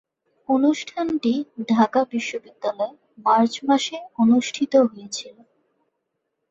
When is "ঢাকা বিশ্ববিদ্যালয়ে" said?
1.69-2.93